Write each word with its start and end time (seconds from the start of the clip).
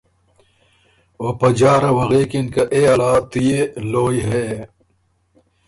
او 1.21 1.27
په 1.39 1.47
جهره 1.57 1.91
وه 1.95 2.03
غوېکِن 2.09 2.45
که 2.53 2.63
اے 2.73 2.81
اللّه 2.93 3.13
تُو 3.29 3.39
يې 3.47 3.61
لویٛ 3.91 4.19
هې، 4.29 4.47